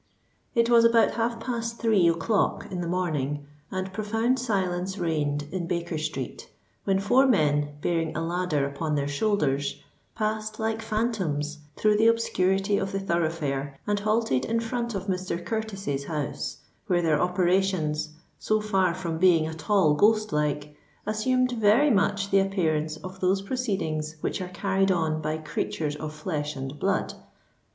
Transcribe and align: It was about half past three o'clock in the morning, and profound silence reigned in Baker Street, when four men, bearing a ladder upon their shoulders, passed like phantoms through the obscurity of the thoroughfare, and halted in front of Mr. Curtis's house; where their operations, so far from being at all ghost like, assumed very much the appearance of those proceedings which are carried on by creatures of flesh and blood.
It 0.55 0.67
was 0.67 0.83
about 0.83 1.11
half 1.11 1.39
past 1.39 1.77
three 1.77 2.07
o'clock 2.07 2.65
in 2.71 2.81
the 2.81 2.87
morning, 2.87 3.45
and 3.69 3.93
profound 3.93 4.39
silence 4.39 4.97
reigned 4.97 5.43
in 5.51 5.67
Baker 5.67 5.99
Street, 5.99 6.49
when 6.85 6.99
four 6.99 7.27
men, 7.27 7.73
bearing 7.81 8.17
a 8.17 8.25
ladder 8.25 8.65
upon 8.67 8.95
their 8.95 9.07
shoulders, 9.07 9.79
passed 10.15 10.57
like 10.59 10.81
phantoms 10.81 11.59
through 11.75 11.97
the 11.97 12.07
obscurity 12.07 12.79
of 12.79 12.91
the 12.91 12.99
thoroughfare, 12.99 13.79
and 13.85 13.99
halted 13.99 14.43
in 14.45 14.59
front 14.59 14.95
of 14.95 15.05
Mr. 15.05 15.37
Curtis's 15.45 16.05
house; 16.05 16.61
where 16.87 17.03
their 17.03 17.21
operations, 17.21 18.09
so 18.39 18.59
far 18.59 18.95
from 18.95 19.19
being 19.19 19.45
at 19.45 19.69
all 19.69 19.93
ghost 19.93 20.33
like, 20.33 20.75
assumed 21.05 21.51
very 21.51 21.91
much 21.91 22.31
the 22.31 22.39
appearance 22.39 22.97
of 23.03 23.19
those 23.19 23.43
proceedings 23.43 24.15
which 24.21 24.41
are 24.41 24.47
carried 24.49 24.89
on 24.91 25.21
by 25.21 25.37
creatures 25.37 25.95
of 25.95 26.11
flesh 26.11 26.55
and 26.55 26.79
blood. 26.79 27.13